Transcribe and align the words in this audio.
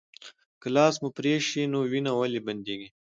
که 0.61 0.67
لاس 0.75 0.95
مو 1.01 1.09
پرې 1.17 1.33
شي 1.47 1.63
نو 1.71 1.79
وینه 1.91 2.11
ولې 2.15 2.39
بندیږي 2.47 2.89